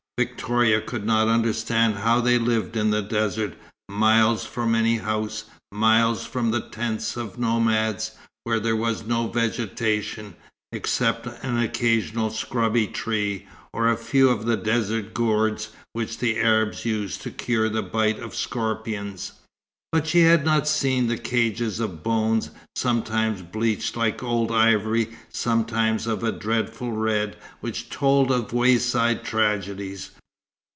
[0.19, 3.55] Victoria could not understand how they lived in the desert,
[3.89, 8.11] miles from any house, miles from the tents of nomads;
[8.43, 10.35] where there was no vegetation,
[10.71, 16.85] except an occasional scrubby tree, or a few of the desert gourds which the Arabs
[16.85, 19.31] use to cure the bite of scorpions.
[19.93, 26.07] But she had not seen the cages of bones, sometimes bleached like old ivory, sometimes
[26.07, 30.11] of a dreadful red, which told of wayside tragedies.